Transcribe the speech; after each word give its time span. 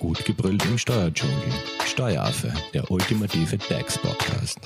Gut 0.00 0.24
gebrüllt 0.24 0.64
im 0.64 0.78
Steuerdschungel. 0.78 1.36
Steueraffe, 1.84 2.50
der 2.72 2.90
ultimative 2.90 3.58
DAX-Podcast. 3.58 4.58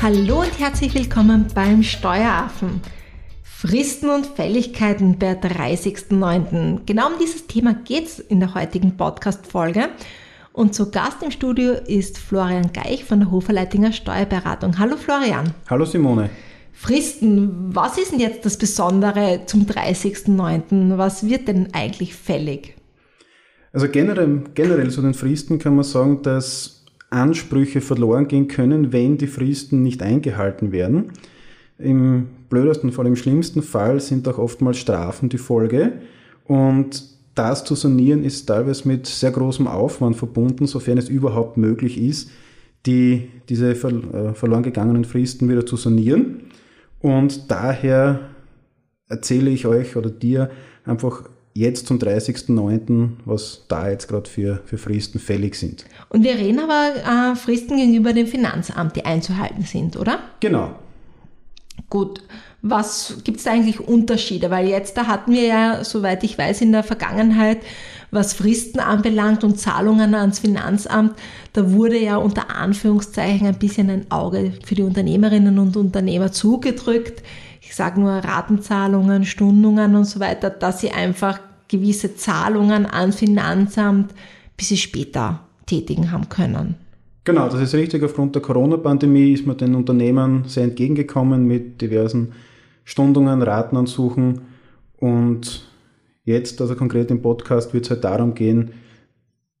Hallo 0.00 0.40
und 0.40 0.58
herzlich 0.58 0.94
willkommen 0.94 1.48
beim 1.54 1.82
Steueraffen. 1.82 2.80
Fristen 3.42 4.08
und 4.08 4.24
Fälligkeiten 4.24 5.18
per 5.18 5.34
30.09. 5.34 6.86
Genau 6.86 7.08
um 7.08 7.18
dieses 7.20 7.46
Thema 7.46 7.74
geht 7.74 8.06
es 8.06 8.18
in 8.20 8.40
der 8.40 8.54
heutigen 8.54 8.96
Podcast-Folge. 8.96 9.90
Und 10.54 10.74
zu 10.74 10.90
Gast 10.90 11.22
im 11.22 11.30
Studio 11.30 11.72
ist 11.72 12.16
Florian 12.16 12.72
Geich 12.72 13.04
von 13.04 13.20
der 13.20 13.30
Hoferleitinger 13.30 13.92
Steuerberatung. 13.92 14.78
Hallo 14.78 14.96
Florian. 14.96 15.52
Hallo 15.68 15.84
Simone. 15.84 16.30
Fristen, 16.74 17.74
was 17.74 17.96
ist 17.98 18.12
denn 18.12 18.20
jetzt 18.20 18.44
das 18.44 18.58
Besondere 18.58 19.42
zum 19.46 19.62
30.09.? 19.62 20.98
Was 20.98 21.26
wird 21.26 21.48
denn 21.48 21.68
eigentlich 21.72 22.14
fällig? 22.14 22.74
Also 23.72 23.88
generell, 23.88 24.42
generell 24.54 24.90
zu 24.90 25.00
den 25.00 25.14
Fristen 25.14 25.58
kann 25.58 25.76
man 25.76 25.84
sagen, 25.84 26.22
dass 26.22 26.84
Ansprüche 27.10 27.80
verloren 27.80 28.28
gehen 28.28 28.48
können, 28.48 28.92
wenn 28.92 29.18
die 29.18 29.28
Fristen 29.28 29.82
nicht 29.82 30.02
eingehalten 30.02 30.72
werden. 30.72 31.12
Im 31.78 32.26
blödesten 32.50 32.92
Fall, 32.92 33.06
im 33.06 33.16
schlimmsten 33.16 33.62
Fall 33.62 34.00
sind 34.00 34.28
auch 34.28 34.38
oftmals 34.38 34.78
Strafen 34.78 35.28
die 35.28 35.38
Folge. 35.38 35.92
Und 36.44 37.04
das 37.34 37.64
zu 37.64 37.74
sanieren 37.74 38.24
ist 38.24 38.46
teilweise 38.46 38.86
mit 38.86 39.06
sehr 39.06 39.30
großem 39.30 39.66
Aufwand 39.66 40.16
verbunden, 40.16 40.66
sofern 40.66 40.98
es 40.98 41.08
überhaupt 41.08 41.56
möglich 41.56 41.98
ist, 41.98 42.30
die, 42.86 43.28
diese 43.48 43.70
äh, 43.70 44.34
verloren 44.34 44.62
gegangenen 44.62 45.04
Fristen 45.04 45.48
wieder 45.48 45.66
zu 45.66 45.76
sanieren. 45.76 46.42
Und 47.04 47.50
daher 47.50 48.30
erzähle 49.10 49.50
ich 49.50 49.66
euch 49.66 49.94
oder 49.94 50.08
dir 50.08 50.50
einfach 50.86 51.24
jetzt 51.52 51.86
zum 51.86 51.98
30.09., 51.98 53.16
was 53.26 53.66
da 53.68 53.90
jetzt 53.90 54.08
gerade 54.08 54.30
für, 54.30 54.62
für 54.64 54.78
Fristen 54.78 55.18
fällig 55.18 55.54
sind. 55.56 55.84
Und 56.08 56.24
wir 56.24 56.36
reden 56.36 56.60
aber 56.60 57.32
äh, 57.32 57.36
Fristen 57.36 57.76
gegenüber 57.76 58.14
dem 58.14 58.26
Finanzamt, 58.26 58.96
die 58.96 59.04
einzuhalten 59.04 59.64
sind, 59.64 59.98
oder? 59.98 60.18
Genau. 60.40 60.76
Gut. 61.90 62.22
Was 62.62 63.18
gibt 63.22 63.36
es 63.36 63.44
da 63.44 63.52
eigentlich 63.52 63.80
Unterschiede? 63.80 64.50
Weil 64.50 64.66
jetzt, 64.68 64.96
da 64.96 65.06
hatten 65.06 65.34
wir 65.34 65.42
ja, 65.42 65.84
soweit 65.84 66.24
ich 66.24 66.38
weiß, 66.38 66.62
in 66.62 66.72
der 66.72 66.84
Vergangenheit, 66.84 67.58
was 68.14 68.34
Fristen 68.34 68.80
anbelangt 68.80 69.44
und 69.44 69.58
Zahlungen 69.58 70.14
ans 70.14 70.38
Finanzamt, 70.38 71.12
da 71.52 71.72
wurde 71.72 71.98
ja 71.98 72.16
unter 72.16 72.54
Anführungszeichen 72.54 73.46
ein 73.46 73.58
bisschen 73.58 73.90
ein 73.90 74.10
Auge 74.10 74.52
für 74.64 74.74
die 74.74 74.82
Unternehmerinnen 74.82 75.58
und 75.58 75.76
Unternehmer 75.76 76.32
zugedrückt. 76.32 77.22
Ich 77.60 77.74
sage 77.74 78.00
nur 78.00 78.12
Ratenzahlungen, 78.12 79.24
Stundungen 79.24 79.94
und 79.94 80.04
so 80.04 80.20
weiter, 80.20 80.50
dass 80.50 80.80
sie 80.80 80.90
einfach 80.90 81.40
gewisse 81.68 82.14
Zahlungen 82.16 82.86
ans 82.86 83.16
Finanzamt 83.16 84.12
bis 84.56 84.68
sie 84.68 84.76
später 84.76 85.40
tätigen 85.66 86.12
haben 86.12 86.28
können. 86.28 86.76
Genau, 87.24 87.48
das 87.48 87.60
ist 87.60 87.74
richtig. 87.74 88.02
Aufgrund 88.02 88.34
der 88.34 88.42
Corona-Pandemie 88.42 89.32
ist 89.32 89.46
man 89.46 89.56
den 89.56 89.74
Unternehmern 89.74 90.44
sehr 90.46 90.64
entgegengekommen 90.64 91.46
mit 91.46 91.80
diversen 91.80 92.32
Stundungen, 92.84 93.40
Ratenansuchen 93.42 94.42
und 94.98 95.66
jetzt, 96.24 96.60
also 96.60 96.74
konkret 96.74 97.10
im 97.10 97.22
Podcast, 97.22 97.72
wird 97.72 97.84
es 97.84 97.90
halt 97.90 98.04
darum 98.04 98.34
gehen, 98.34 98.72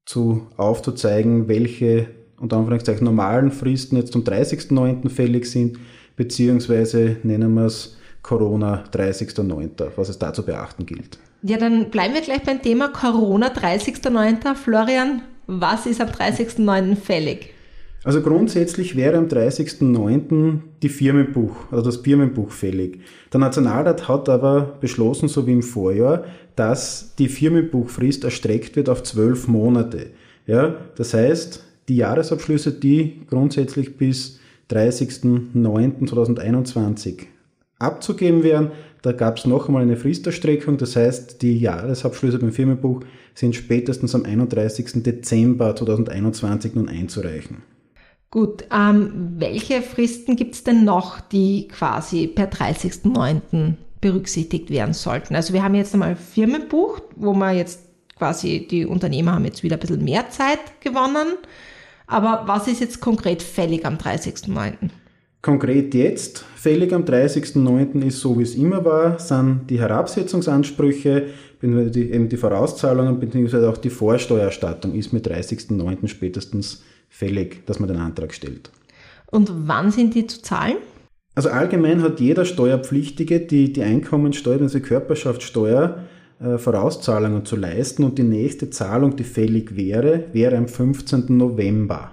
zu 0.04 0.46
aufzuzeigen, 0.56 1.48
welche 1.48 2.08
unter 2.38 2.56
Anführungszeichen 2.56 3.04
normalen 3.04 3.50
Fristen 3.50 3.96
jetzt 3.96 4.12
zum 4.12 4.24
30.09. 4.24 5.08
fällig 5.08 5.46
sind, 5.50 5.78
beziehungsweise 6.16 7.16
nennen 7.22 7.54
wir 7.54 7.66
es 7.66 7.96
Corona 8.22 8.84
30.09., 8.92 9.92
was 9.96 10.08
es 10.08 10.18
da 10.18 10.32
zu 10.32 10.44
beachten 10.44 10.86
gilt. 10.86 11.18
Ja, 11.42 11.58
dann 11.58 11.90
bleiben 11.90 12.14
wir 12.14 12.22
gleich 12.22 12.42
beim 12.42 12.60
Thema 12.60 12.88
Corona 12.88 13.48
30.09. 13.48 14.54
Florian, 14.54 15.22
was 15.46 15.86
ist 15.86 16.00
am 16.00 16.08
30.09. 16.08 16.96
fällig? 16.96 17.53
Also 18.04 18.20
grundsätzlich 18.20 18.96
wäre 18.96 19.16
am 19.16 19.28
30.09. 19.28 20.58
die 20.82 20.90
Firmenbuch, 20.90 21.72
also 21.72 21.82
das 21.82 21.96
Firmenbuch 21.96 22.50
fällig. 22.50 23.00
Der 23.32 23.40
Nationalrat 23.40 24.08
hat 24.08 24.28
aber 24.28 24.76
beschlossen, 24.80 25.28
so 25.28 25.46
wie 25.46 25.52
im 25.52 25.62
Vorjahr, 25.62 26.24
dass 26.54 27.14
die 27.18 27.28
Firmenbuchfrist 27.28 28.24
erstreckt 28.24 28.76
wird 28.76 28.90
auf 28.90 29.02
zwölf 29.02 29.48
Monate. 29.48 30.10
Ja, 30.46 30.74
das 30.96 31.14
heißt, 31.14 31.64
die 31.88 31.96
Jahresabschlüsse, 31.96 32.72
die 32.72 33.22
grundsätzlich 33.28 33.96
bis 33.96 34.38
30.09.2021 34.70 37.22
abzugeben 37.78 38.42
wären, 38.42 38.72
da 39.00 39.12
gab 39.12 39.38
es 39.38 39.46
noch 39.46 39.68
einmal 39.68 39.80
eine 39.82 39.96
Fristerstreckung, 39.96 40.76
das 40.76 40.96
heißt, 40.96 41.40
die 41.42 41.58
Jahresabschlüsse 41.58 42.38
beim 42.38 42.52
Firmenbuch 42.52 43.00
sind 43.34 43.54
spätestens 43.54 44.14
am 44.14 44.24
31. 44.24 45.02
Dezember 45.02 45.74
2021 45.74 46.74
nun 46.74 46.90
einzureichen. 46.90 47.73
Gut, 48.34 48.64
ähm, 48.72 49.36
welche 49.38 49.80
Fristen 49.80 50.34
gibt 50.34 50.56
es 50.56 50.64
denn 50.64 50.84
noch, 50.84 51.20
die 51.20 51.68
quasi 51.68 52.26
per 52.26 52.50
30.09. 52.50 53.74
berücksichtigt 54.00 54.70
werden 54.70 54.92
sollten? 54.92 55.36
Also 55.36 55.54
wir 55.54 55.62
haben 55.62 55.76
jetzt 55.76 55.94
einmal 55.94 56.16
Firmenbuch, 56.16 56.98
wo 57.14 57.32
wir 57.32 57.52
jetzt 57.52 57.78
quasi, 58.18 58.66
die 58.68 58.86
Unternehmer 58.86 59.34
haben 59.34 59.44
jetzt 59.44 59.62
wieder 59.62 59.76
ein 59.76 59.78
bisschen 59.78 60.02
mehr 60.02 60.30
Zeit 60.30 60.58
gewonnen. 60.80 61.28
Aber 62.08 62.42
was 62.46 62.66
ist 62.66 62.80
jetzt 62.80 63.00
konkret 63.00 63.40
fällig 63.40 63.86
am 63.86 63.98
30.09.? 63.98 64.90
Konkret 65.40 65.94
jetzt, 65.94 66.44
fällig 66.56 66.92
am 66.92 67.04
30.09. 67.04 68.04
ist 68.04 68.18
so 68.18 68.36
wie 68.36 68.42
es 68.42 68.56
immer 68.56 68.84
war, 68.84 69.20
sind 69.20 69.70
die 69.70 69.78
Herabsetzungsansprüche, 69.78 71.26
eben 71.62 72.28
die 72.28 72.36
Vorauszahlungen 72.36 73.20
bzw. 73.20 73.66
auch 73.66 73.76
die 73.76 73.90
Vorsteuererstattung 73.90 74.92
ist 74.96 75.12
mit 75.12 75.24
30.09. 75.24 76.08
spätestens 76.08 76.82
fällig, 77.14 77.64
dass 77.66 77.78
man 77.78 77.88
den 77.88 77.98
Antrag 77.98 78.34
stellt. 78.34 78.70
Und 79.30 79.50
wann 79.68 79.90
sind 79.90 80.14
die 80.14 80.26
zu 80.26 80.42
zahlen? 80.42 80.76
Also 81.36 81.48
allgemein 81.48 82.02
hat 82.02 82.20
jeder 82.20 82.44
Steuerpflichtige 82.44 83.40
die, 83.40 83.72
die 83.72 83.82
Einkommensteuer, 83.82 84.60
also 84.60 84.78
die 84.78 84.84
Körperschaftssteuer, 84.84 86.04
äh, 86.40 86.58
Vorauszahlungen 86.58 87.44
zu 87.44 87.56
leisten 87.56 88.04
und 88.04 88.18
die 88.18 88.24
nächste 88.24 88.70
Zahlung, 88.70 89.16
die 89.16 89.24
fällig 89.24 89.76
wäre, 89.76 90.24
wäre 90.32 90.56
am 90.56 90.68
15. 90.68 91.36
November. 91.36 92.12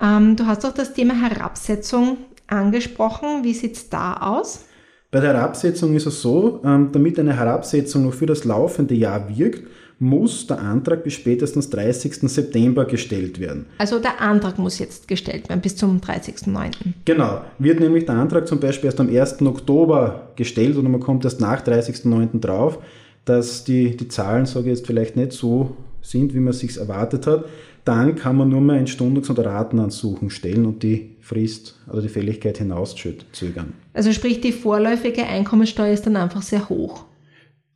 Ähm, 0.00 0.36
du 0.36 0.46
hast 0.46 0.64
auch 0.66 0.74
das 0.74 0.94
Thema 0.94 1.14
Herabsetzung 1.14 2.18
angesprochen. 2.48 3.44
Wie 3.44 3.54
sieht 3.54 3.76
es 3.76 3.88
da 3.88 4.14
aus? 4.14 4.64
Bei 5.12 5.20
der 5.20 5.34
Herabsetzung 5.34 5.94
ist 5.94 6.06
es 6.06 6.22
so, 6.22 6.62
ähm, 6.64 6.90
damit 6.92 7.18
eine 7.18 7.36
Herabsetzung 7.36 8.04
noch 8.04 8.14
für 8.14 8.26
das 8.26 8.44
laufende 8.44 8.94
Jahr 8.94 9.28
wirkt, 9.36 9.68
muss 10.02 10.48
der 10.48 10.58
Antrag 10.58 11.04
bis 11.04 11.14
spätestens 11.14 11.70
30. 11.70 12.28
September 12.28 12.84
gestellt 12.86 13.38
werden. 13.38 13.66
Also 13.78 14.00
der 14.00 14.20
Antrag 14.20 14.58
muss 14.58 14.80
jetzt 14.80 15.06
gestellt 15.06 15.48
werden 15.48 15.60
bis 15.60 15.76
zum 15.76 16.00
30.09. 16.00 16.72
Genau. 17.04 17.42
Wird 17.60 17.78
nämlich 17.78 18.04
der 18.06 18.16
Antrag 18.16 18.48
zum 18.48 18.58
Beispiel 18.58 18.86
erst 18.86 18.98
am 18.98 19.08
1. 19.08 19.40
Oktober 19.42 20.32
gestellt 20.34 20.76
oder 20.76 20.88
man 20.88 21.00
kommt 21.00 21.24
erst 21.24 21.40
nach 21.40 21.64
30.09. 21.64 22.40
drauf, 22.40 22.78
dass 23.24 23.62
die, 23.62 23.96
die 23.96 24.08
Zahlen, 24.08 24.44
sage 24.44 24.72
ich 24.72 24.78
jetzt, 24.78 24.88
vielleicht 24.88 25.14
nicht 25.14 25.30
so 25.30 25.76
sind, 26.00 26.34
wie 26.34 26.40
man 26.40 26.52
sich 26.52 26.76
erwartet 26.78 27.28
hat, 27.28 27.44
dann 27.84 28.16
kann 28.16 28.36
man 28.36 28.48
nur 28.48 28.60
mehr 28.60 28.76
ein 28.76 28.88
Stundungs- 28.88 29.30
oder 29.30 29.46
Ratenansuchen 29.46 30.30
stellen 30.30 30.66
und 30.66 30.82
die 30.82 31.16
Frist 31.20 31.78
oder 31.88 32.02
die 32.02 32.08
Fälligkeit 32.08 32.58
hinauszögern. 32.58 33.72
Also 33.94 34.10
sprich, 34.12 34.40
die 34.40 34.50
vorläufige 34.50 35.24
Einkommensteuer 35.24 35.92
ist 35.92 36.06
dann 36.06 36.16
einfach 36.16 36.42
sehr 36.42 36.68
hoch. 36.68 37.04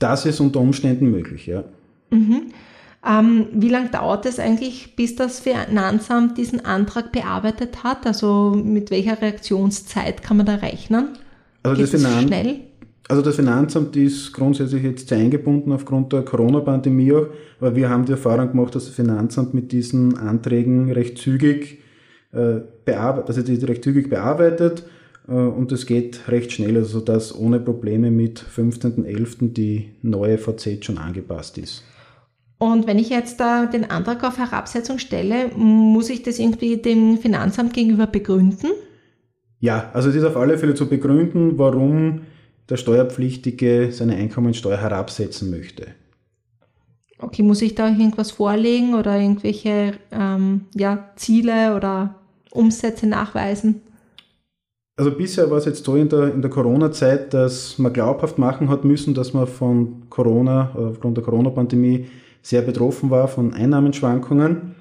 Das 0.00 0.26
ist 0.26 0.40
unter 0.40 0.58
Umständen 0.58 1.08
möglich, 1.08 1.46
ja. 1.46 1.64
Mhm. 2.18 2.42
Ähm, 3.06 3.46
wie 3.52 3.68
lange 3.68 3.90
dauert 3.90 4.26
es 4.26 4.38
eigentlich, 4.38 4.96
bis 4.96 5.14
das 5.14 5.38
Finanzamt 5.38 6.38
diesen 6.38 6.64
Antrag 6.64 7.12
bearbeitet 7.12 7.84
hat? 7.84 8.06
Also 8.06 8.50
mit 8.50 8.90
welcher 8.90 9.20
Reaktionszeit 9.22 10.22
kann 10.22 10.38
man 10.38 10.46
da 10.46 10.56
rechnen? 10.56 11.10
Also 11.62 11.82
Geht 11.82 11.94
das, 11.94 12.02
Finan 12.02 12.26
schnell? 12.26 12.60
Also 13.08 13.22
das 13.22 13.36
Finanzamt 13.36 13.94
ist 13.94 14.32
grundsätzlich 14.32 14.82
jetzt 14.82 15.08
sehr 15.08 15.18
eingebunden 15.18 15.70
aufgrund 15.70 16.12
der 16.12 16.22
Corona-Pandemie 16.22 17.12
auch, 17.12 17.26
aber 17.60 17.76
wir 17.76 17.88
haben 17.88 18.04
die 18.04 18.12
Erfahrung 18.12 18.50
gemacht, 18.50 18.74
dass 18.74 18.86
das 18.86 18.94
Finanzamt 18.94 19.54
mit 19.54 19.70
diesen 19.70 20.18
Anträgen 20.18 20.90
recht 20.90 21.18
zügig 21.18 21.78
äh, 22.32 22.60
bearbeitet, 22.84 23.28
also 23.28 23.42
die 23.42 23.64
recht 23.64 23.84
zügig 23.84 24.10
bearbeitet 24.10 24.82
äh, 25.28 25.32
und 25.32 25.70
es 25.70 25.86
geht 25.86 26.28
recht 26.28 26.50
schnell, 26.50 26.76
also 26.76 27.00
dass 27.00 27.32
ohne 27.38 27.60
Probleme 27.60 28.10
mit 28.10 28.42
15.11. 28.42 29.52
die 29.52 29.90
neue 30.02 30.38
VZ 30.38 30.84
schon 30.84 30.98
angepasst 30.98 31.58
ist. 31.58 31.84
Und 32.58 32.86
wenn 32.86 32.98
ich 32.98 33.10
jetzt 33.10 33.38
da 33.38 33.66
den 33.66 33.90
Antrag 33.90 34.24
auf 34.24 34.38
Herabsetzung 34.38 34.98
stelle, 34.98 35.48
muss 35.56 36.08
ich 36.08 36.22
das 36.22 36.38
irgendwie 36.38 36.78
dem 36.78 37.18
Finanzamt 37.18 37.74
gegenüber 37.74 38.06
begründen? 38.06 38.70
Ja, 39.60 39.90
also 39.92 40.08
es 40.08 40.16
ist 40.16 40.24
auf 40.24 40.36
alle 40.36 40.58
Fälle 40.58 40.74
zu 40.74 40.88
begründen, 40.88 41.58
warum 41.58 42.22
der 42.68 42.76
Steuerpflichtige 42.76 43.90
seine 43.92 44.16
Einkommensteuer 44.16 44.78
herabsetzen 44.78 45.50
möchte. 45.50 45.88
Okay, 47.18 47.42
muss 47.42 47.62
ich 47.62 47.74
da 47.74 47.88
irgendwas 47.88 48.30
vorlegen 48.30 48.94
oder 48.94 49.18
irgendwelche 49.18 49.94
ähm, 50.10 50.62
ja, 50.74 51.10
Ziele 51.16 51.74
oder 51.74 52.16
Umsätze 52.50 53.06
nachweisen? 53.06 53.80
Also 54.96 55.10
bisher 55.10 55.50
war 55.50 55.58
es 55.58 55.66
jetzt 55.66 55.84
so 55.84 55.96
in 55.96 56.08
der, 56.08 56.32
in 56.32 56.42
der 56.42 56.50
Corona-Zeit, 56.50 57.32
dass 57.34 57.78
man 57.78 57.92
glaubhaft 57.92 58.38
machen 58.38 58.68
hat 58.68 58.84
müssen, 58.84 59.14
dass 59.14 59.34
man 59.34 59.46
von 59.46 60.08
Corona, 60.08 60.74
äh, 60.74 60.78
aufgrund 60.78 61.16
der 61.16 61.24
Corona-Pandemie 61.24 62.06
sehr 62.46 62.62
betroffen 62.62 63.10
war 63.10 63.26
von 63.26 63.54
Einnahmenschwankungen. 63.54 64.76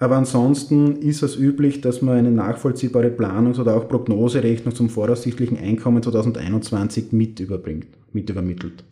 Aber 0.00 0.16
ansonsten 0.16 0.96
ist 0.96 1.22
es 1.22 1.36
üblich, 1.36 1.80
dass 1.80 2.02
man 2.02 2.16
eine 2.16 2.32
nachvollziehbare 2.32 3.10
Planungs- 3.10 3.60
oder 3.60 3.76
auch 3.76 3.88
Prognoserechnung 3.88 4.74
zum 4.74 4.90
voraussichtlichen 4.90 5.56
Einkommen 5.56 6.02
2021 6.02 7.12
mit 7.12 7.38
überbringt, 7.38 7.86
mit 8.12 8.28
übermittelt. 8.28 8.82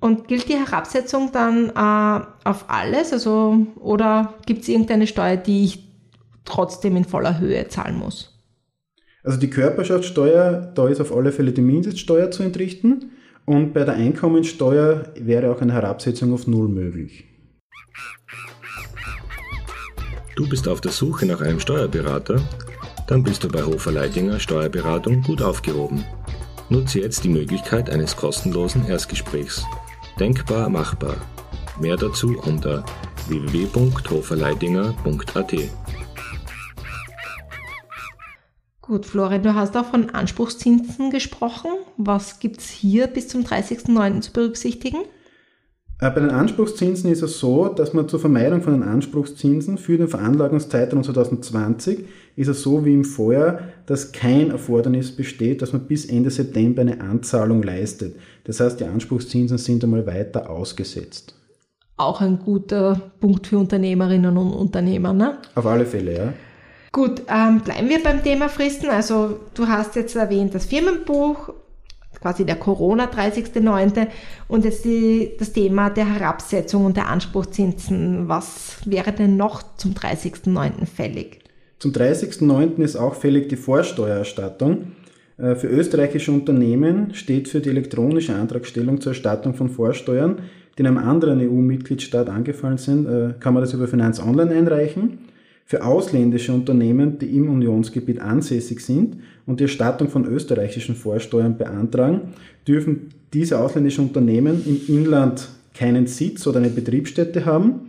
Und 0.00 0.26
gilt 0.26 0.48
die 0.48 0.56
Herabsetzung 0.56 1.30
dann 1.32 1.70
äh, 1.70 2.48
auf 2.48 2.64
alles? 2.68 3.12
Also, 3.12 3.66
oder 3.76 4.34
gibt 4.44 4.62
es 4.62 4.68
irgendeine 4.68 5.06
Steuer, 5.06 5.36
die 5.36 5.64
ich 5.64 5.88
trotzdem 6.44 6.96
in 6.96 7.04
voller 7.04 7.38
Höhe 7.38 7.68
zahlen 7.68 7.96
muss? 7.96 8.36
Also 9.22 9.38
die 9.38 9.50
Körperschaftssteuer, 9.50 10.72
da 10.74 10.88
ist 10.88 11.00
auf 11.00 11.14
alle 11.14 11.30
Fälle 11.30 11.52
die 11.52 11.62
Mindeststeuer 11.62 12.30
zu 12.32 12.42
entrichten. 12.42 13.12
Und 13.46 13.72
bei 13.72 13.84
der 13.84 13.94
Einkommensteuer 13.94 15.04
wäre 15.16 15.50
auch 15.50 15.60
eine 15.60 15.72
Herabsetzung 15.72 16.32
auf 16.32 16.46
Null 16.46 16.68
möglich. 16.68 17.24
Du 20.36 20.48
bist 20.48 20.68
auf 20.68 20.80
der 20.80 20.92
Suche 20.92 21.26
nach 21.26 21.40
einem 21.40 21.58
Steuerberater? 21.60 22.40
Dann 23.06 23.22
bist 23.22 23.44
du 23.44 23.48
bei 23.48 23.62
Hofer 23.62 23.92
Leidinger 23.92 24.40
Steuerberatung 24.40 25.22
gut 25.22 25.42
aufgehoben. 25.42 26.04
Nutze 26.68 27.00
jetzt 27.00 27.24
die 27.24 27.28
Möglichkeit 27.28 27.90
eines 27.90 28.16
kostenlosen 28.16 28.86
Erstgesprächs. 28.86 29.64
Denkbar 30.18 30.68
machbar. 30.68 31.16
Mehr 31.80 31.96
dazu 31.96 32.36
unter 32.46 32.84
www.hoferleidinger.at. 33.28 35.54
Gut, 38.90 39.06
Florian, 39.06 39.44
du 39.44 39.54
hast 39.54 39.76
auch 39.76 39.84
von 39.84 40.10
Anspruchszinsen 40.10 41.12
gesprochen. 41.12 41.70
Was 41.96 42.40
gibt 42.40 42.58
es 42.58 42.70
hier 42.70 43.06
bis 43.06 43.28
zum 43.28 43.42
30.09. 43.42 44.20
zu 44.20 44.32
berücksichtigen? 44.32 45.02
Äh, 46.00 46.10
bei 46.10 46.18
den 46.18 46.30
Anspruchszinsen 46.30 47.08
ist 47.08 47.22
es 47.22 47.38
so, 47.38 47.68
dass 47.68 47.92
man 47.92 48.08
zur 48.08 48.18
Vermeidung 48.18 48.62
von 48.62 48.72
den 48.72 48.82
Anspruchszinsen 48.82 49.78
für 49.78 49.96
den 49.96 50.08
Veranlagungszeitraum 50.08 51.04
2020 51.04 52.00
ist 52.34 52.48
es 52.48 52.62
so 52.62 52.84
wie 52.84 52.94
im 52.94 53.04
Vorjahr, 53.04 53.60
dass 53.86 54.10
kein 54.10 54.50
Erfordernis 54.50 55.14
besteht, 55.14 55.62
dass 55.62 55.72
man 55.72 55.82
bis 55.86 56.06
Ende 56.06 56.30
September 56.30 56.80
eine 56.80 57.00
Anzahlung 57.00 57.62
leistet. 57.62 58.16
Das 58.42 58.58
heißt, 58.58 58.80
die 58.80 58.86
Anspruchszinsen 58.86 59.58
sind 59.58 59.84
einmal 59.84 60.04
weiter 60.04 60.50
ausgesetzt. 60.50 61.36
Auch 61.96 62.20
ein 62.20 62.40
guter 62.40 63.00
Punkt 63.20 63.46
für 63.46 63.58
Unternehmerinnen 63.58 64.36
und 64.36 64.52
Unternehmer, 64.52 65.12
ne? 65.12 65.38
Auf 65.54 65.66
alle 65.66 65.86
Fälle, 65.86 66.12
ja. 66.12 66.32
Gut, 66.92 67.22
ähm, 67.28 67.60
bleiben 67.60 67.88
wir 67.88 68.02
beim 68.02 68.22
Thema 68.22 68.48
Fristen. 68.48 68.88
Also 68.88 69.38
du 69.54 69.68
hast 69.68 69.94
jetzt 69.94 70.16
erwähnt 70.16 70.54
das 70.54 70.66
Firmenbuch, 70.66 71.52
quasi 72.20 72.44
der 72.44 72.56
Corona 72.56 73.04
30.09. 73.04 74.08
und 74.48 74.64
jetzt 74.64 74.84
die, 74.84 75.30
das 75.38 75.52
Thema 75.52 75.90
der 75.90 76.12
Herabsetzung 76.12 76.84
und 76.84 76.96
der 76.96 77.08
Anspruchszinsen. 77.08 78.28
Was 78.28 78.78
wäre 78.86 79.12
denn 79.12 79.36
noch 79.36 79.62
zum 79.76 79.92
30.09. 79.92 80.84
fällig? 80.86 81.38
Zum 81.78 81.92
30.09. 81.92 82.82
ist 82.82 82.96
auch 82.96 83.14
fällig 83.14 83.48
die 83.48 83.56
Vorsteuererstattung. 83.56 84.92
Äh, 85.38 85.54
für 85.54 85.68
österreichische 85.68 86.32
Unternehmen 86.32 87.14
steht 87.14 87.48
für 87.48 87.60
die 87.60 87.70
elektronische 87.70 88.34
Antragstellung 88.34 89.00
zur 89.00 89.12
Erstattung 89.12 89.54
von 89.54 89.70
Vorsteuern, 89.70 90.40
die 90.76 90.80
in 90.80 90.88
einem 90.88 90.98
anderen 90.98 91.40
EU-Mitgliedstaat 91.40 92.28
angefallen 92.28 92.78
sind, 92.78 93.06
äh, 93.06 93.34
kann 93.38 93.54
man 93.54 93.62
das 93.62 93.72
über 93.72 93.86
Finanz 93.86 94.20
Online 94.20 94.54
einreichen. 94.54 95.29
Für 95.70 95.84
ausländische 95.84 96.52
Unternehmen, 96.52 97.20
die 97.20 97.36
im 97.36 97.48
Unionsgebiet 97.48 98.20
ansässig 98.20 98.80
sind 98.80 99.18
und 99.46 99.60
die 99.60 99.64
Erstattung 99.64 100.08
von 100.08 100.26
österreichischen 100.26 100.96
Vorsteuern 100.96 101.58
beantragen, 101.58 102.32
dürfen 102.66 103.10
diese 103.32 103.60
ausländischen 103.60 104.08
Unternehmen 104.08 104.64
im 104.66 104.96
Inland 104.96 105.48
keinen 105.72 106.08
Sitz 106.08 106.44
oder 106.48 106.58
eine 106.58 106.70
Betriebsstätte 106.70 107.46
haben 107.46 107.88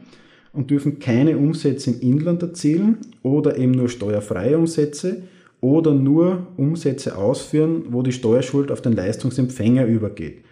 und 0.54 0.70
dürfen 0.70 1.00
keine 1.00 1.40
Umsätze 1.40 1.90
im 1.90 2.02
Inland 2.02 2.44
erzielen 2.44 3.00
oder 3.24 3.58
eben 3.58 3.72
nur 3.72 3.90
steuerfreie 3.90 4.60
Umsätze 4.60 5.24
oder 5.60 5.96
nur 5.96 6.50
Umsätze 6.58 7.18
ausführen, 7.18 7.86
wo 7.90 8.04
die 8.04 8.12
Steuerschuld 8.12 8.70
auf 8.70 8.84
den 8.84 8.94
Leistungsempfänger 8.94 9.88
übergeht. 9.88 10.44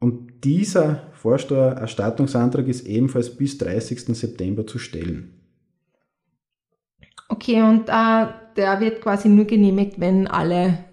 Und 0.00 0.42
dieser 0.44 1.08
Vorsteuererstattungsantrag 1.12 2.66
ist 2.68 2.86
ebenfalls 2.86 3.28
bis 3.28 3.58
30. 3.58 4.16
September 4.16 4.66
zu 4.66 4.78
stellen. 4.78 5.33
Okay, 7.28 7.62
und 7.62 7.88
äh, 7.88 8.26
der 8.56 8.80
wird 8.80 9.00
quasi 9.00 9.28
nur 9.28 9.44
genehmigt, 9.44 9.98
wenn 9.98 10.26
alle 10.26 10.84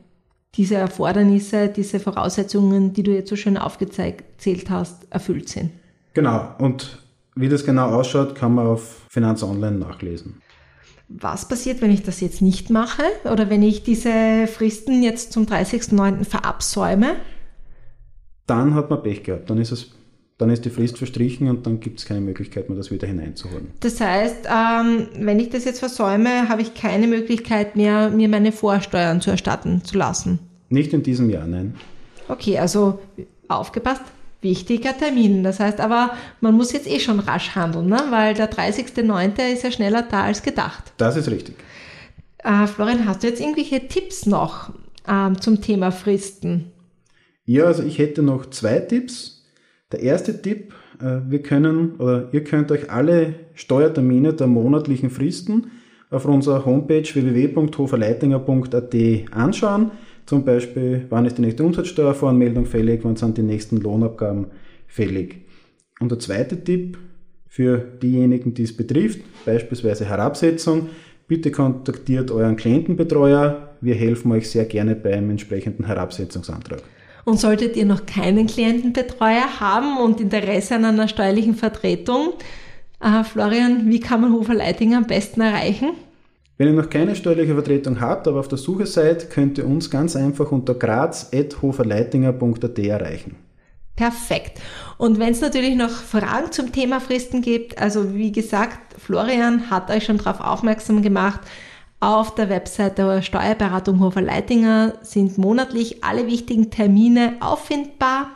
diese 0.55 0.75
Erfordernisse, 0.75 1.69
diese 1.69 1.99
Voraussetzungen, 1.99 2.93
die 2.93 3.03
du 3.03 3.11
jetzt 3.11 3.29
so 3.29 3.35
schön 3.35 3.57
aufgezählt 3.57 4.69
hast, 4.69 5.07
erfüllt 5.09 5.49
sind. 5.49 5.71
Genau, 6.13 6.55
und 6.57 6.99
wie 7.35 7.47
das 7.47 7.65
genau 7.65 7.89
ausschaut, 7.89 8.35
kann 8.35 8.55
man 8.55 8.67
auf 8.67 9.05
Finanz 9.09 9.43
Online 9.43 9.77
nachlesen. 9.77 10.41
Was 11.07 11.47
passiert, 11.47 11.81
wenn 11.81 11.91
ich 11.91 12.03
das 12.03 12.21
jetzt 12.21 12.41
nicht 12.41 12.69
mache 12.69 13.03
oder 13.25 13.49
wenn 13.49 13.63
ich 13.63 13.83
diese 13.83 14.47
Fristen 14.47 15.03
jetzt 15.03 15.33
zum 15.33 15.45
30.09. 15.45 16.25
verabsäume? 16.25 17.15
Dann 18.47 18.73
hat 18.75 18.89
man 18.89 19.03
Pech 19.03 19.23
gehabt, 19.23 19.49
dann 19.49 19.57
ist 19.57 19.71
es 19.71 19.91
dann 20.41 20.49
ist 20.49 20.65
die 20.65 20.71
Frist 20.71 20.97
verstrichen 20.97 21.47
und 21.47 21.67
dann 21.67 21.79
gibt 21.79 21.99
es 21.99 22.05
keine 22.05 22.21
Möglichkeit 22.21 22.67
mehr, 22.67 22.75
das 22.75 22.89
wieder 22.89 23.07
hineinzuholen. 23.07 23.67
Das 23.79 24.01
heißt, 24.01 24.47
ähm, 24.47 25.07
wenn 25.19 25.39
ich 25.39 25.49
das 25.49 25.65
jetzt 25.65 25.77
versäume, 25.77 26.49
habe 26.49 26.63
ich 26.63 26.73
keine 26.73 27.05
Möglichkeit 27.05 27.75
mehr, 27.75 28.09
mir 28.09 28.27
meine 28.27 28.51
Vorsteuern 28.51 29.21
zu 29.21 29.29
erstatten 29.29 29.83
zu 29.83 29.99
lassen. 29.99 30.39
Nicht 30.69 30.93
in 30.93 31.03
diesem 31.03 31.29
Jahr, 31.29 31.45
nein. 31.45 31.75
Okay, 32.27 32.57
also 32.57 32.99
aufgepasst, 33.49 34.01
wichtiger 34.41 34.97
Termin. 34.97 35.43
Das 35.43 35.59
heißt 35.59 35.79
aber, 35.79 36.15
man 36.39 36.55
muss 36.55 36.71
jetzt 36.71 36.89
eh 36.89 36.99
schon 36.99 37.19
rasch 37.19 37.53
handeln, 37.53 37.85
ne? 37.85 38.01
weil 38.09 38.33
der 38.33 38.51
30.09. 38.51 39.53
ist 39.53 39.63
ja 39.63 39.71
schneller 39.71 40.01
da 40.09 40.23
als 40.23 40.41
gedacht. 40.41 40.91
Das 40.97 41.17
ist 41.17 41.29
richtig. 41.29 41.53
Äh, 42.39 42.65
Florian, 42.65 43.05
hast 43.07 43.21
du 43.21 43.27
jetzt 43.27 43.41
irgendwelche 43.41 43.87
Tipps 43.87 44.25
noch 44.25 44.71
ähm, 45.07 45.39
zum 45.39 45.61
Thema 45.61 45.91
Fristen? 45.91 46.71
Ja, 47.45 47.65
also 47.65 47.83
ich 47.83 47.99
hätte 47.99 48.23
noch 48.23 48.49
zwei 48.49 48.79
Tipps. 48.79 49.40
Der 49.91 50.01
erste 50.01 50.41
Tipp, 50.41 50.73
äh, 51.01 51.19
wir 51.27 51.41
können 51.41 51.95
oder 51.97 52.29
ihr 52.31 52.43
könnt 52.43 52.71
euch 52.71 52.89
alle 52.91 53.35
Steuertermine 53.53 54.33
der 54.33 54.47
monatlichen 54.47 55.09
Fristen 55.09 55.71
auf 56.09 56.25
unserer 56.25 56.65
Homepage 56.65 57.03
www.hoferleitinger.at 57.03 58.95
anschauen. 59.31 59.91
Zum 60.25 60.45
Beispiel, 60.45 61.05
wann 61.09 61.25
ist 61.25 61.37
die 61.37 61.41
nächste 61.41 61.63
Umsatzsteuervoranmeldung 61.63 62.65
fällig, 62.65 63.01
wann 63.03 63.15
sind 63.15 63.37
die 63.37 63.43
nächsten 63.43 63.77
Lohnabgaben 63.77 64.47
fällig. 64.87 65.45
Und 65.99 66.11
der 66.11 66.19
zweite 66.19 66.63
Tipp 66.63 66.97
für 67.47 67.77
diejenigen, 67.77 68.53
die 68.53 68.63
es 68.63 68.75
betrifft, 68.75 69.19
beispielsweise 69.45 70.05
Herabsetzung, 70.05 70.89
bitte 71.27 71.51
kontaktiert 71.51 72.31
euren 72.31 72.55
Klientenbetreuer. 72.55 73.75
Wir 73.81 73.95
helfen 73.95 74.31
euch 74.31 74.49
sehr 74.49 74.65
gerne 74.65 74.95
beim 74.95 75.29
entsprechenden 75.29 75.85
Herabsetzungsantrag. 75.85 76.81
Und 77.25 77.39
solltet 77.39 77.75
ihr 77.75 77.85
noch 77.85 78.05
keinen 78.05 78.47
Klientenbetreuer 78.47 79.59
haben 79.59 79.97
und 79.97 80.19
Interesse 80.19 80.75
an 80.75 80.85
einer 80.85 81.07
steuerlichen 81.07 81.55
Vertretung, 81.55 82.33
äh, 82.99 83.23
Florian, 83.23 83.89
wie 83.89 83.99
kann 83.99 84.21
man 84.21 84.33
Hofer 84.33 84.53
Leitinger 84.53 84.97
am 84.97 85.07
besten 85.07 85.41
erreichen? 85.41 85.91
Wenn 86.57 86.67
ihr 86.67 86.73
noch 86.73 86.89
keine 86.89 87.15
steuerliche 87.15 87.55
Vertretung 87.55 87.99
habt, 87.99 88.27
aber 88.27 88.39
auf 88.39 88.47
der 88.47 88.59
Suche 88.59 88.85
seid, 88.85 89.31
könnt 89.31 89.57
ihr 89.57 89.65
uns 89.65 89.89
ganz 89.89 90.15
einfach 90.15 90.51
unter 90.51 90.75
graz.hoferleitinger.at 90.75 92.77
erreichen. 92.77 93.35
Perfekt. 93.95 94.61
Und 94.97 95.19
wenn 95.19 95.31
es 95.31 95.41
natürlich 95.41 95.75
noch 95.75 95.89
Fragen 95.89 96.51
zum 96.51 96.71
Thema 96.71 96.99
Fristen 96.99 97.41
gibt, 97.41 97.79
also 97.79 98.13
wie 98.13 98.31
gesagt, 98.31 98.99
Florian 98.99 99.71
hat 99.71 99.89
euch 99.89 100.05
schon 100.05 100.19
darauf 100.19 100.39
aufmerksam 100.39 101.01
gemacht, 101.01 101.41
auf 102.01 102.33
der 102.33 102.49
Website 102.49 102.97
der 102.97 103.21
Steuerberatung 103.21 103.99
Hofer 103.99 104.21
Leitinger 104.21 104.95
sind 105.03 105.37
monatlich 105.37 106.03
alle 106.03 106.25
wichtigen 106.25 106.71
Termine 106.71 107.35
auffindbar. 107.39 108.31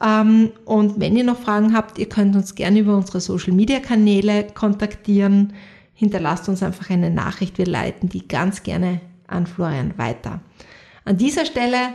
Ähm, 0.00 0.52
und 0.64 1.00
wenn 1.00 1.16
ihr 1.16 1.24
noch 1.24 1.40
Fragen 1.40 1.74
habt, 1.76 1.98
ihr 1.98 2.08
könnt 2.08 2.36
uns 2.36 2.54
gerne 2.54 2.78
über 2.78 2.96
unsere 2.96 3.20
Social 3.20 3.52
Media 3.52 3.80
Kanäle 3.80 4.46
kontaktieren. 4.54 5.54
Hinterlasst 5.92 6.48
uns 6.48 6.62
einfach 6.62 6.88
eine 6.88 7.10
Nachricht. 7.10 7.58
Wir 7.58 7.66
leiten 7.66 8.08
die 8.08 8.28
ganz 8.28 8.62
gerne 8.62 9.00
an 9.26 9.48
Florian 9.48 9.98
weiter. 9.98 10.40
An 11.04 11.16
dieser 11.16 11.46
Stelle 11.46 11.94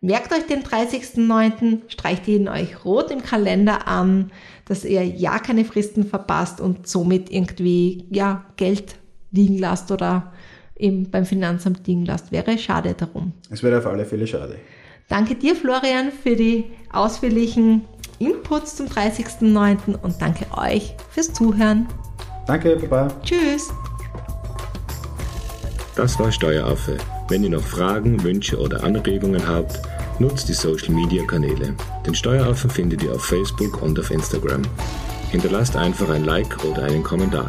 merkt 0.00 0.32
euch 0.32 0.46
den 0.46 0.62
30.09., 0.62 1.80
streicht 1.88 2.28
ihn 2.28 2.48
euch 2.48 2.84
rot 2.84 3.10
im 3.10 3.22
Kalender 3.22 3.88
an, 3.88 4.30
dass 4.64 4.84
ihr 4.84 5.04
ja 5.04 5.40
keine 5.40 5.64
Fristen 5.64 6.06
verpasst 6.06 6.60
und 6.60 6.86
somit 6.86 7.32
irgendwie, 7.32 8.06
ja, 8.10 8.44
Geld 8.56 8.99
liegen 9.32 9.58
lasst 9.58 9.90
oder 9.90 10.32
eben 10.76 11.10
beim 11.10 11.24
Finanzamt 11.24 11.86
liegen 11.86 12.04
lasst. 12.04 12.32
Wäre 12.32 12.58
schade 12.58 12.94
darum. 12.94 13.32
Es 13.50 13.62
wäre 13.62 13.78
auf 13.78 13.86
alle 13.86 14.04
Fälle 14.04 14.26
schade. 14.26 14.56
Danke 15.08 15.34
dir, 15.34 15.56
Florian, 15.56 16.12
für 16.12 16.36
die 16.36 16.64
ausführlichen 16.92 17.82
Inputs 18.18 18.76
zum 18.76 18.86
30.09. 18.86 20.00
und 20.00 20.20
danke 20.20 20.46
euch 20.56 20.94
fürs 21.10 21.32
Zuhören. 21.32 21.88
Danke, 22.46 22.76
Baba. 22.76 23.08
Tschüss. 23.22 23.70
Das 25.96 26.18
war 26.18 26.30
Steueraffe, 26.32 26.96
Wenn 27.28 27.44
ihr 27.44 27.50
noch 27.50 27.62
Fragen, 27.62 28.22
Wünsche 28.22 28.58
oder 28.58 28.82
Anregungen 28.84 29.46
habt, 29.46 29.80
nutzt 30.18 30.48
die 30.48 30.52
Social 30.52 30.94
Media 30.94 31.24
Kanäle. 31.24 31.74
Den 32.06 32.14
Steueraffen 32.14 32.70
findet 32.70 33.02
ihr 33.02 33.12
auf 33.12 33.24
Facebook 33.24 33.82
und 33.82 33.98
auf 33.98 34.10
Instagram. 34.10 34.62
Hinterlasst 35.30 35.76
einfach 35.76 36.08
ein 36.10 36.24
Like 36.24 36.64
oder 36.64 36.84
einen 36.84 37.02
Kommentar. 37.02 37.48